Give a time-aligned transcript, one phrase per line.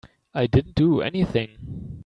[0.33, 1.99] I didn't do anything.